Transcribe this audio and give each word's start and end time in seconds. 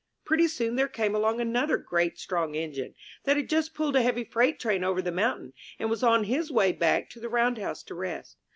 Pretty 0.25 0.47
soon 0.47 0.77
there 0.77 0.87
came 0.87 1.13
along 1.13 1.39
another 1.39 1.77
great 1.77 2.17
strong 2.17 2.55
Engine, 2.55 2.95
that 3.25 3.37
had 3.37 3.47
just 3.47 3.75
pulled 3.75 3.95
a 3.95 4.01
heavy 4.01 4.23
freight 4.23 4.59
train 4.59 4.83
over 4.83 4.99
the 4.99 5.11
mountain, 5.11 5.53
and 5.77 5.91
was 5.91 6.01
on 6.01 6.23
his 6.23 6.49
way 6.51 6.71
back 6.71 7.07
to 7.11 7.19
the 7.19 7.29
round 7.29 7.59
house 7.59 7.83
to 7.83 7.93
rest. 7.93 8.37